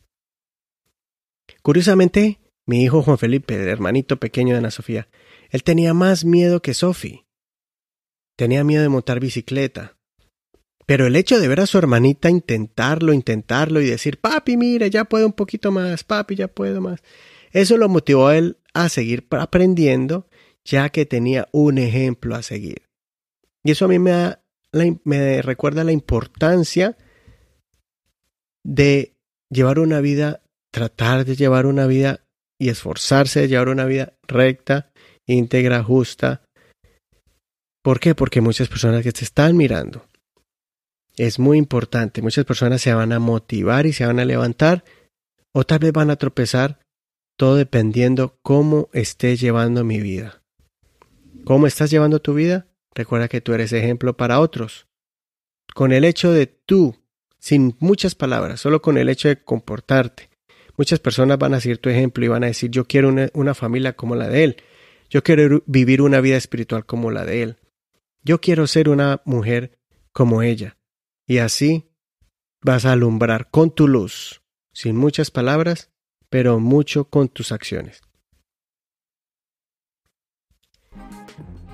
Curiosamente, 1.62 2.40
mi 2.66 2.82
hijo 2.82 3.02
Juan 3.02 3.18
Felipe, 3.18 3.54
el 3.54 3.68
hermanito 3.68 4.18
pequeño 4.18 4.54
de 4.54 4.58
Ana 4.58 4.70
Sofía, 4.70 5.08
él 5.50 5.62
tenía 5.62 5.92
más 5.94 6.24
miedo 6.24 6.62
que 6.62 6.74
Sophie. 6.74 7.26
Tenía 8.36 8.64
miedo 8.64 8.82
de 8.82 8.88
montar 8.88 9.20
bicicleta. 9.20 9.98
Pero 10.86 11.06
el 11.06 11.14
hecho 11.14 11.38
de 11.38 11.48
ver 11.48 11.60
a 11.60 11.66
su 11.66 11.78
hermanita 11.78 12.30
intentarlo, 12.30 13.12
intentarlo 13.12 13.80
y 13.80 13.86
decir, 13.86 14.18
papi, 14.18 14.56
mira, 14.56 14.86
ya 14.88 15.04
puedo 15.04 15.26
un 15.26 15.32
poquito 15.32 15.70
más, 15.70 16.04
papi, 16.04 16.34
ya 16.36 16.48
puedo 16.48 16.80
más, 16.80 17.02
eso 17.52 17.76
lo 17.76 17.88
motivó 17.88 18.28
a 18.28 18.36
él 18.36 18.56
a 18.74 18.88
seguir 18.88 19.26
aprendiendo, 19.30 20.28
ya 20.64 20.88
que 20.88 21.06
tenía 21.06 21.48
un 21.52 21.78
ejemplo 21.78 22.34
a 22.34 22.42
seguir. 22.42 22.91
Y 23.64 23.70
eso 23.70 23.84
a 23.84 23.88
mí 23.88 23.98
me, 23.98 24.36
me 25.04 25.42
recuerda 25.42 25.84
la 25.84 25.92
importancia 25.92 26.96
de 28.64 29.14
llevar 29.50 29.78
una 29.78 30.00
vida, 30.00 30.42
tratar 30.72 31.24
de 31.24 31.36
llevar 31.36 31.66
una 31.66 31.86
vida 31.86 32.24
y 32.58 32.68
esforzarse 32.68 33.40
de 33.40 33.48
llevar 33.48 33.68
una 33.68 33.84
vida 33.84 34.14
recta, 34.22 34.92
íntegra, 35.26 35.82
justa. 35.82 36.42
¿Por 37.82 38.00
qué? 38.00 38.14
Porque 38.14 38.40
muchas 38.40 38.68
personas 38.68 39.02
que 39.02 39.12
te 39.12 39.24
están 39.24 39.56
mirando. 39.56 40.06
Es 41.16 41.38
muy 41.38 41.58
importante. 41.58 42.22
Muchas 42.22 42.44
personas 42.44 42.80
se 42.80 42.94
van 42.94 43.12
a 43.12 43.18
motivar 43.18 43.86
y 43.86 43.92
se 43.92 44.06
van 44.06 44.18
a 44.18 44.24
levantar 44.24 44.84
o 45.52 45.64
tal 45.64 45.80
vez 45.80 45.92
van 45.92 46.10
a 46.10 46.16
tropezar, 46.16 46.80
todo 47.36 47.56
dependiendo 47.56 48.38
cómo 48.42 48.88
estés 48.92 49.40
llevando 49.40 49.84
mi 49.84 50.00
vida. 50.00 50.42
¿Cómo 51.44 51.66
estás 51.66 51.90
llevando 51.90 52.20
tu 52.20 52.34
vida? 52.34 52.66
Recuerda 52.94 53.28
que 53.28 53.40
tú 53.40 53.52
eres 53.54 53.72
ejemplo 53.72 54.16
para 54.16 54.40
otros. 54.40 54.86
Con 55.74 55.92
el 55.92 56.04
hecho 56.04 56.32
de 56.32 56.46
tú, 56.46 56.96
sin 57.38 57.76
muchas 57.78 58.14
palabras, 58.14 58.60
solo 58.60 58.82
con 58.82 58.98
el 58.98 59.08
hecho 59.08 59.28
de 59.28 59.42
comportarte, 59.42 60.30
muchas 60.76 60.98
personas 60.98 61.38
van 61.38 61.54
a 61.54 61.60
seguir 61.60 61.78
tu 61.78 61.88
ejemplo 61.88 62.24
y 62.24 62.28
van 62.28 62.44
a 62.44 62.48
decir 62.48 62.70
yo 62.70 62.84
quiero 62.84 63.08
una, 63.08 63.30
una 63.34 63.54
familia 63.54 63.94
como 63.94 64.14
la 64.14 64.28
de 64.28 64.44
él, 64.44 64.56
yo 65.12 65.22
quiero 65.22 65.62
vivir 65.66 66.00
una 66.00 66.22
vida 66.22 66.38
espiritual 66.38 66.86
como 66.86 67.10
la 67.10 67.26
de 67.26 67.42
Él. 67.42 67.56
Yo 68.22 68.40
quiero 68.40 68.66
ser 68.66 68.88
una 68.88 69.20
mujer 69.26 69.78
como 70.10 70.40
ella. 70.40 70.78
Y 71.26 71.36
así 71.36 71.90
vas 72.62 72.86
a 72.86 72.92
alumbrar 72.92 73.50
con 73.50 73.74
tu 73.74 73.88
luz, 73.88 74.40
sin 74.72 74.96
muchas 74.96 75.30
palabras, 75.30 75.90
pero 76.30 76.60
mucho 76.60 77.10
con 77.10 77.28
tus 77.28 77.52
acciones. 77.52 78.00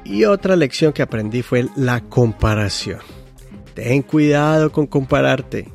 Y 0.08 0.24
otra 0.24 0.56
lección 0.56 0.94
que 0.94 1.02
aprendí 1.02 1.42
fue 1.42 1.66
la 1.76 2.00
comparación. 2.00 3.00
Ten 3.74 4.00
cuidado 4.02 4.72
con 4.72 4.86
compararte. 4.86 5.68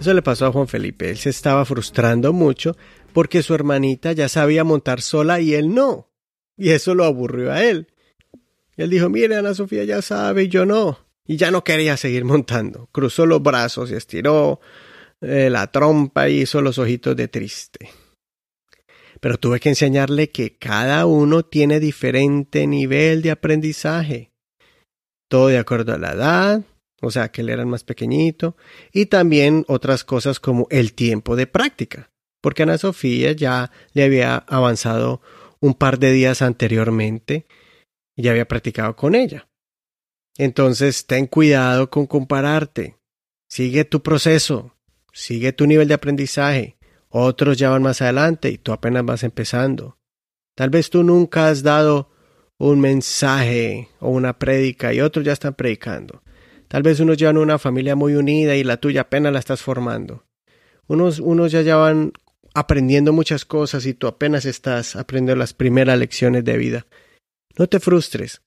Eso 0.00 0.14
le 0.14 0.22
pasó 0.22 0.46
a 0.46 0.52
Juan 0.52 0.68
Felipe. 0.68 1.10
Él 1.10 1.18
se 1.18 1.30
estaba 1.30 1.64
frustrando 1.64 2.32
mucho 2.32 2.76
porque 3.12 3.42
su 3.42 3.52
hermanita 3.52 4.12
ya 4.12 4.28
sabía 4.28 4.62
montar 4.62 5.00
sola 5.00 5.40
y 5.40 5.54
él 5.54 5.74
no. 5.74 6.12
Y 6.56 6.70
eso 6.70 6.94
lo 6.94 7.04
aburrió 7.04 7.52
a 7.52 7.64
él. 7.64 7.88
él 8.76 8.88
dijo, 8.88 9.08
mire, 9.08 9.36
Ana 9.36 9.52
Sofía 9.52 9.82
ya 9.82 10.00
sabe 10.00 10.44
y 10.44 10.48
yo 10.48 10.64
no. 10.64 10.98
Y 11.26 11.36
ya 11.36 11.50
no 11.50 11.64
quería 11.64 11.96
seguir 11.96 12.24
montando. 12.24 12.88
Cruzó 12.92 13.26
los 13.26 13.42
brazos 13.42 13.90
y 13.90 13.94
estiró 13.94 14.60
eh, 15.20 15.50
la 15.50 15.66
trompa 15.72 16.28
y 16.28 16.42
hizo 16.42 16.62
los 16.62 16.78
ojitos 16.78 17.16
de 17.16 17.26
triste. 17.26 17.90
Pero 19.20 19.38
tuve 19.38 19.60
que 19.60 19.68
enseñarle 19.68 20.30
que 20.30 20.56
cada 20.56 21.06
uno 21.06 21.44
tiene 21.44 21.78
diferente 21.78 22.66
nivel 22.66 23.22
de 23.22 23.30
aprendizaje. 23.30 24.32
Todo 25.28 25.48
de 25.48 25.58
acuerdo 25.58 25.94
a 25.94 25.98
la 25.98 26.12
edad, 26.12 26.62
o 27.00 27.10
sea, 27.10 27.30
que 27.30 27.42
él 27.42 27.50
era 27.50 27.64
más 27.64 27.84
pequeñito, 27.84 28.56
y 28.92 29.06
también 29.06 29.64
otras 29.68 30.04
cosas 30.04 30.40
como 30.40 30.66
el 30.70 30.92
tiempo 30.92 31.36
de 31.36 31.46
práctica, 31.46 32.10
porque 32.40 32.62
Ana 32.62 32.78
Sofía 32.78 33.32
ya 33.32 33.70
le 33.92 34.04
había 34.04 34.36
avanzado 34.36 35.20
un 35.60 35.74
par 35.74 35.98
de 35.98 36.12
días 36.12 36.42
anteriormente 36.42 37.46
y 38.16 38.22
ya 38.22 38.32
había 38.32 38.48
practicado 38.48 38.96
con 38.96 39.14
ella. 39.14 39.48
Entonces, 40.36 41.06
ten 41.06 41.26
cuidado 41.26 41.90
con 41.90 42.06
compararte. 42.06 42.96
Sigue 43.48 43.84
tu 43.84 44.02
proceso, 44.02 44.74
sigue 45.12 45.52
tu 45.52 45.66
nivel 45.66 45.88
de 45.88 45.94
aprendizaje. 45.94 46.76
Otros 47.10 47.58
ya 47.58 47.70
van 47.70 47.82
más 47.82 48.00
adelante 48.02 48.50
y 48.50 48.58
tú 48.58 48.72
apenas 48.72 49.04
vas 49.04 49.24
empezando. 49.24 49.98
Tal 50.56 50.70
vez 50.70 50.90
tú 50.90 51.02
nunca 51.02 51.48
has 51.48 51.62
dado 51.62 52.10
un 52.58 52.80
mensaje 52.80 53.88
o 53.98 54.10
una 54.10 54.38
prédica 54.38 54.92
y 54.92 55.00
otros 55.00 55.24
ya 55.24 55.32
están 55.32 55.54
predicando. 55.54 56.22
Tal 56.68 56.82
vez 56.82 57.00
unos 57.00 57.16
llevan 57.16 57.38
una 57.38 57.58
familia 57.58 57.96
muy 57.96 58.14
unida 58.14 58.54
y 58.54 58.62
la 58.62 58.76
tuya 58.76 59.02
apenas 59.02 59.32
la 59.32 59.40
estás 59.40 59.60
formando. 59.60 60.24
Unos, 60.86 61.18
unos 61.18 61.50
ya 61.50 61.62
llevan 61.62 62.12
aprendiendo 62.54 63.12
muchas 63.12 63.44
cosas 63.44 63.86
y 63.86 63.94
tú 63.94 64.06
apenas 64.06 64.44
estás 64.44 64.94
aprendiendo 64.94 65.36
las 65.36 65.54
primeras 65.54 65.98
lecciones 65.98 66.44
de 66.44 66.56
vida. 66.56 66.86
No 67.58 67.66
te 67.66 67.80
frustres. 67.80 68.42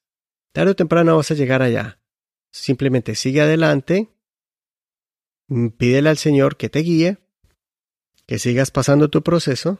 Tarde 0.53 0.71
o 0.71 0.75
temprano 0.75 1.17
vas 1.17 1.31
a 1.31 1.35
llegar 1.35 1.61
allá. 1.61 1.99
Simplemente 2.51 3.15
sigue 3.15 3.41
adelante, 3.41 4.09
pídele 5.77 6.09
al 6.09 6.17
Señor 6.17 6.55
que 6.55 6.69
te 6.69 6.79
guíe, 6.79 7.17
que 8.27 8.39
sigas 8.39 8.71
pasando 8.71 9.09
tu 9.09 9.23
proceso, 9.23 9.79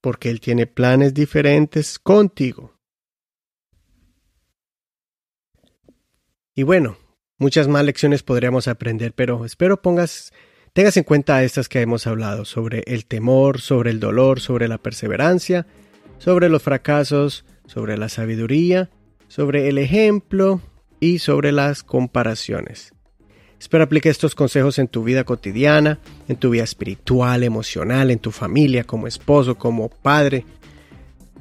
porque 0.00 0.30
Él 0.30 0.40
tiene 0.40 0.66
planes 0.66 1.14
diferentes 1.14 1.98
contigo. 1.98 2.74
Y 6.54 6.62
bueno, 6.64 6.98
muchas 7.38 7.68
más 7.68 7.84
lecciones 7.84 8.22
podríamos 8.22 8.68
aprender, 8.68 9.12
pero 9.14 9.44
espero 9.44 9.80
pongas 9.80 10.32
Tengas 10.72 10.96
en 10.96 11.04
cuenta 11.04 11.42
estas 11.42 11.68
que 11.68 11.80
hemos 11.80 12.06
hablado 12.06 12.44
sobre 12.44 12.84
el 12.86 13.06
temor, 13.06 13.60
sobre 13.60 13.90
el 13.90 14.00
dolor, 14.00 14.38
sobre 14.38 14.68
la 14.68 14.78
perseverancia, 14.78 15.66
sobre 16.18 16.48
los 16.48 16.62
fracasos, 16.62 17.44
sobre 17.66 17.96
la 17.96 18.08
sabiduría, 18.08 18.90
sobre 19.26 19.68
el 19.68 19.78
ejemplo 19.78 20.60
y 21.00 21.18
sobre 21.18 21.52
las 21.52 21.82
comparaciones. 21.82 22.92
Espero 23.58 23.84
aplique 23.84 24.08
estos 24.08 24.34
consejos 24.34 24.78
en 24.78 24.88
tu 24.88 25.02
vida 25.02 25.24
cotidiana, 25.24 25.98
en 26.28 26.36
tu 26.36 26.50
vida 26.50 26.62
espiritual, 26.64 27.42
emocional, 27.42 28.10
en 28.10 28.18
tu 28.18 28.30
familia, 28.30 28.84
como 28.84 29.06
esposo, 29.06 29.56
como 29.56 29.88
padre, 29.88 30.44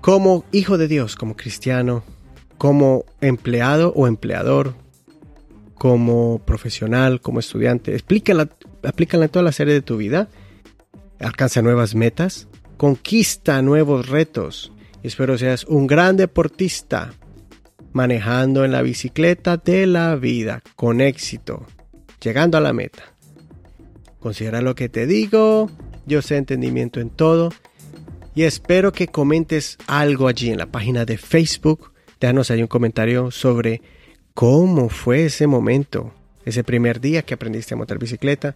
como 0.01 0.43
hijo 0.51 0.77
de 0.77 0.87
Dios, 0.87 1.15
como 1.15 1.35
cristiano, 1.35 2.03
como 2.57 3.05
empleado 3.21 3.93
o 3.95 4.07
empleador, 4.07 4.73
como 5.75 6.39
profesional, 6.39 7.21
como 7.21 7.39
estudiante. 7.39 7.93
Explícala, 7.93 8.49
aplícala 8.83 9.25
en 9.25 9.31
toda 9.31 9.43
la 9.43 9.51
serie 9.51 9.73
de 9.73 9.81
tu 9.81 9.97
vida. 9.97 10.27
Alcanza 11.19 11.61
nuevas 11.61 11.93
metas. 11.93 12.47
Conquista 12.77 13.61
nuevos 13.61 14.07
retos. 14.09 14.71
Espero 15.03 15.37
seas 15.37 15.65
un 15.65 15.87
gran 15.87 16.17
deportista 16.17 17.13
manejando 17.93 18.65
en 18.65 18.71
la 18.71 18.81
bicicleta 18.81 19.57
de 19.57 19.87
la 19.87 20.15
vida 20.15 20.61
con 20.75 21.01
éxito, 21.01 21.65
llegando 22.21 22.57
a 22.57 22.61
la 22.61 22.73
meta. 22.73 23.03
Considera 24.19 24.61
lo 24.61 24.75
que 24.75 24.89
te 24.89 25.05
digo, 25.07 25.69
yo 26.05 26.21
sé 26.21 26.37
entendimiento 26.37 26.99
en 26.99 27.09
todo 27.09 27.49
y 28.35 28.43
espero 28.43 28.91
que 28.91 29.07
comentes 29.07 29.77
algo 29.87 30.27
allí 30.27 30.49
en 30.49 30.57
la 30.57 30.67
página 30.67 31.05
de 31.05 31.17
Facebook. 31.17 31.91
Déjanos 32.19 32.51
ahí 32.51 32.61
un 32.61 32.67
comentario 32.67 33.31
sobre 33.31 33.81
¿Cómo 34.37 34.89
fue 34.89 35.25
ese 35.25 35.47
momento? 35.47 36.13
Ese 36.45 36.63
primer 36.63 37.01
día 37.01 37.23
que 37.23 37.33
aprendiste 37.33 37.73
a 37.73 37.77
montar 37.77 37.97
bicicleta. 37.97 38.55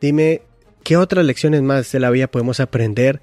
Dime, 0.00 0.42
¿qué 0.82 0.96
otras 0.96 1.24
lecciones 1.24 1.62
más 1.62 1.92
de 1.92 2.00
la 2.00 2.10
vida 2.10 2.26
podemos 2.26 2.58
aprender 2.58 3.20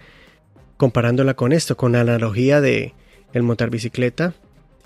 comparándola 0.78 1.34
con 1.34 1.52
esto, 1.52 1.76
con 1.76 1.92
la 1.92 2.00
analogía 2.00 2.62
de 2.62 2.94
el 3.34 3.44
montar 3.44 3.70
bicicleta? 3.70 4.34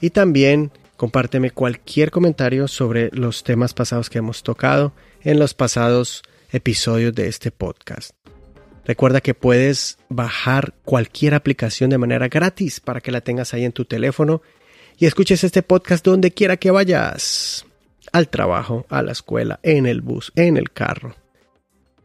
Y 0.02 0.10
también 0.10 0.72
compárteme 1.04 1.52
cualquier 1.52 2.12
comentario 2.12 2.70
sobre 2.70 3.10
los 3.12 3.44
temas 3.44 3.74
pasados 3.74 4.10
que 4.10 4.20
hemos 4.20 4.42
tocado 4.42 4.94
en 5.22 5.38
los 5.38 5.54
pasados 5.54 6.24
episodios 6.50 7.14
de 7.14 7.28
este 7.28 7.52
podcast. 7.52 8.12
Recuerda 8.86 9.20
que 9.20 9.34
puedes 9.34 9.98
bajar 10.08 10.74
cualquier 10.86 11.34
aplicación 11.34 11.90
de 11.90 11.98
manera 11.98 12.30
gratis 12.30 12.80
para 12.80 13.02
que 13.02 13.12
la 13.12 13.20
tengas 13.20 13.54
ahí 13.54 13.66
en 13.66 13.74
tu 13.74 13.84
teléfono 13.84 14.42
y 14.98 15.06
escuches 15.06 15.44
este 15.44 15.62
podcast 15.62 16.06
donde 16.06 16.32
quiera 16.32 16.56
que 16.56 16.72
vayas. 16.72 17.66
Al 18.14 18.30
trabajo, 18.30 18.86
a 18.88 19.02
la 19.02 19.12
escuela, 19.12 19.60
en 19.62 19.86
el 19.88 20.00
bus, 20.00 20.32
en 20.38 20.56
el 20.56 20.72
carro. 20.72 21.18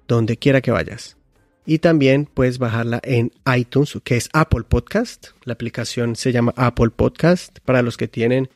Donde 0.08 0.38
quiera 0.38 0.60
que 0.60 0.72
vayas. 0.72 1.16
Y 1.64 1.78
también 1.78 2.24
puedes 2.24 2.58
bajarla 2.58 2.98
en 3.04 3.30
iTunes, 3.56 3.96
que 4.02 4.16
es 4.16 4.28
Apple 4.32 4.64
Podcast. 4.68 5.28
La 5.44 5.52
aplicación 5.52 6.16
se 6.16 6.32
llama 6.32 6.52
Apple 6.56 6.90
Podcast 6.90 7.60
para 7.64 7.82
los 7.82 7.96
que 7.96 8.08
tienen 8.08 8.48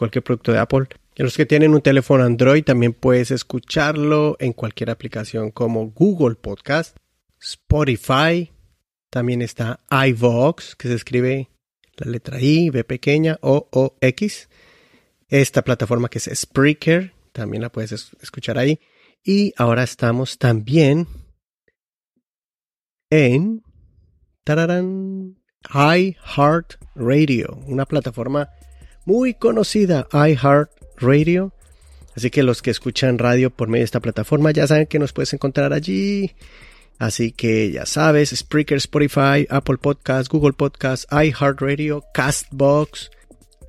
cualquier 0.00 0.24
producto 0.24 0.50
de 0.50 0.58
Apple. 0.58 0.86
Y 1.14 1.22
los 1.22 1.36
que 1.36 1.44
tienen 1.44 1.74
un 1.74 1.82
teléfono 1.82 2.24
Android 2.24 2.64
también 2.64 2.94
puedes 2.94 3.30
escucharlo 3.30 4.36
en 4.40 4.54
cualquier 4.54 4.88
aplicación 4.88 5.50
como 5.50 5.90
Google 5.90 6.36
Podcast, 6.36 6.96
Spotify. 7.38 8.50
También 9.10 9.42
está 9.42 9.80
iVox, 9.90 10.74
que 10.74 10.88
se 10.88 10.94
escrive 10.94 11.50
la 11.96 12.10
letra 12.10 12.40
I, 12.40 12.70
B 12.70 12.82
pequeña, 12.84 13.38
O, 13.42 13.68
O, 13.72 13.96
X. 14.00 14.48
esta 15.28 15.62
plataforma 15.62 16.08
que 16.08 16.18
es 16.18 16.30
Spreaker, 16.32 17.12
también 17.32 17.62
la 17.62 17.70
puedes 17.70 17.92
escuchar 18.22 18.56
ahí. 18.56 18.80
Y 19.22 19.52
ahora 19.58 19.82
estamos 19.82 20.38
también 20.38 21.06
en 23.10 23.62
tararán, 24.44 25.36
iHeartRadio, 25.68 27.58
una 27.66 27.84
plataforma 27.84 28.48
muy 29.04 29.34
conocida, 29.34 30.08
iHeartRadio. 30.12 31.52
Así 32.16 32.30
que 32.30 32.42
los 32.42 32.62
que 32.62 32.70
escuchan 32.70 33.18
radio 33.18 33.50
por 33.50 33.68
medio 33.68 33.82
de 33.82 33.86
esta 33.86 34.00
plataforma 34.00 34.50
ya 34.50 34.66
saben 34.66 34.86
que 34.86 34.98
nos 34.98 35.12
puedes 35.12 35.32
encontrar 35.32 35.72
allí. 35.72 36.34
Así 36.98 37.32
que 37.32 37.70
ya 37.72 37.86
sabes, 37.86 38.30
Spreaker, 38.30 38.76
Spotify, 38.76 39.46
Apple 39.48 39.78
Podcasts, 39.78 40.28
Google 40.28 40.52
Podcasts, 40.52 41.06
iHeartRadio, 41.10 42.04
Castbox, 42.12 43.10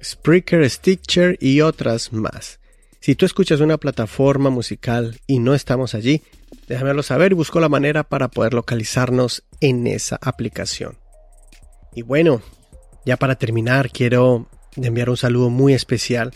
Spreaker, 0.03 0.69
Stitcher 0.69 1.37
y 1.39 1.61
otras 1.61 2.11
más. 2.11 2.59
Si 2.99 3.15
tú 3.15 3.25
escuchas 3.25 3.61
una 3.61 3.77
plataforma 3.77 4.49
musical 4.49 5.19
y 5.27 5.39
no 5.39 5.53
estamos 5.53 5.95
allí, 5.95 6.21
déjamelo 6.67 7.03
saber 7.03 7.31
y 7.31 7.35
busco 7.35 7.59
la 7.59 7.69
manera 7.69 8.03
para 8.03 8.27
poder 8.27 8.53
localizarnos 8.53 9.43
en 9.59 9.87
esa 9.87 10.19
aplicación. 10.21 10.97
Y 11.95 12.01
bueno, 12.01 12.41
ya 13.05 13.17
para 13.17 13.35
terminar, 13.35 13.91
quiero 13.91 14.47
enviar 14.75 15.09
un 15.09 15.17
saludo 15.17 15.49
muy 15.49 15.73
especial 15.73 16.33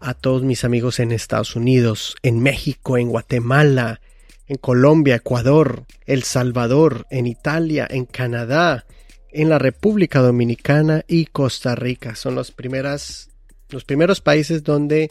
a 0.00 0.14
todos 0.14 0.42
mis 0.42 0.64
amigos 0.64 1.00
en 1.00 1.12
Estados 1.12 1.56
Unidos, 1.56 2.16
en 2.22 2.40
México, 2.40 2.98
en 2.98 3.08
Guatemala, 3.08 4.00
en 4.46 4.56
Colombia, 4.56 5.16
Ecuador, 5.16 5.84
El 6.06 6.22
Salvador, 6.22 7.06
en 7.10 7.26
Italia, 7.26 7.86
en 7.88 8.06
Canadá, 8.06 8.86
en 9.30 9.48
la 9.48 9.58
República 9.58 10.20
Dominicana 10.20 11.04
y 11.06 11.26
Costa 11.26 11.74
Rica. 11.74 12.14
Son 12.14 12.34
los, 12.34 12.50
primeras, 12.50 13.30
los 13.70 13.84
primeros 13.84 14.20
países 14.20 14.62
donde 14.62 15.10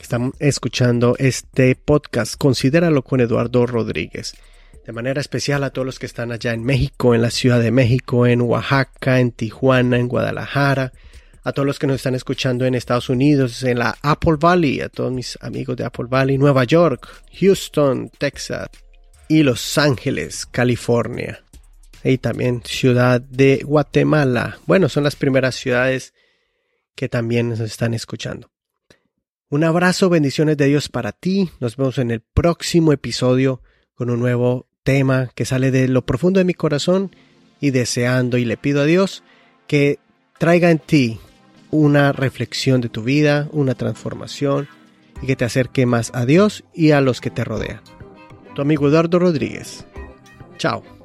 están 0.00 0.32
escuchando 0.38 1.16
este 1.18 1.74
podcast. 1.76 2.36
Considéralo 2.36 3.02
con 3.02 3.20
Eduardo 3.20 3.66
Rodríguez. 3.66 4.34
De 4.84 4.92
manera 4.92 5.20
especial 5.20 5.62
a 5.62 5.70
todos 5.70 5.86
los 5.86 5.98
que 5.98 6.06
están 6.06 6.32
allá 6.32 6.52
en 6.52 6.64
México, 6.64 7.14
en 7.14 7.22
la 7.22 7.30
Ciudad 7.30 7.60
de 7.60 7.70
México, 7.70 8.26
en 8.26 8.40
Oaxaca, 8.42 9.20
en 9.20 9.30
Tijuana, 9.30 9.96
en 9.96 10.08
Guadalajara, 10.08 10.92
a 11.44 11.52
todos 11.52 11.66
los 11.66 11.78
que 11.78 11.86
nos 11.86 11.96
están 11.96 12.14
escuchando 12.14 12.64
en 12.64 12.74
Estados 12.74 13.08
Unidos, 13.08 13.62
en 13.64 13.78
la 13.78 13.96
Apple 14.02 14.36
Valley, 14.38 14.80
a 14.80 14.88
todos 14.88 15.12
mis 15.12 15.36
amigos 15.40 15.76
de 15.76 15.84
Apple 15.84 16.06
Valley, 16.08 16.38
Nueva 16.38 16.64
York, 16.64 17.08
Houston, 17.40 18.10
Texas 18.16 18.68
y 19.28 19.42
Los 19.42 19.78
Ángeles, 19.78 20.46
California. 20.46 21.44
Y 22.04 22.18
también 22.18 22.62
Ciudad 22.64 23.20
de 23.20 23.62
Guatemala. 23.64 24.58
Bueno, 24.66 24.88
son 24.88 25.04
las 25.04 25.16
primeras 25.16 25.54
ciudades 25.54 26.14
que 26.94 27.08
también 27.08 27.48
nos 27.48 27.60
están 27.60 27.94
escuchando. 27.94 28.50
Un 29.48 29.64
abrazo, 29.64 30.08
bendiciones 30.08 30.56
de 30.56 30.66
Dios 30.66 30.88
para 30.88 31.12
ti. 31.12 31.50
Nos 31.60 31.76
vemos 31.76 31.98
en 31.98 32.10
el 32.10 32.20
próximo 32.20 32.92
episodio 32.92 33.62
con 33.94 34.10
un 34.10 34.18
nuevo 34.18 34.66
tema 34.82 35.30
que 35.34 35.44
sale 35.44 35.70
de 35.70 35.88
lo 35.88 36.04
profundo 36.04 36.38
de 36.38 36.44
mi 36.44 36.54
corazón 36.54 37.14
y 37.60 37.70
deseando 37.70 38.38
y 38.38 38.44
le 38.44 38.56
pido 38.56 38.80
a 38.80 38.84
Dios 38.84 39.22
que 39.66 39.98
traiga 40.38 40.70
en 40.70 40.78
ti 40.78 41.20
una 41.72 42.12
reflexión 42.12 42.80
de 42.80 42.88
tu 42.88 43.02
vida, 43.02 43.48
una 43.50 43.74
transformación 43.74 44.68
y 45.20 45.26
que 45.26 45.34
te 45.34 45.44
acerque 45.44 45.86
más 45.86 46.12
a 46.14 46.24
Dios 46.24 46.62
y 46.72 46.92
a 46.92 47.00
los 47.00 47.20
que 47.20 47.30
te 47.30 47.42
rodean. 47.42 47.80
Tu 48.54 48.62
amigo 48.62 48.86
Eduardo 48.86 49.18
Rodríguez. 49.18 49.84
Chao. 50.58 51.01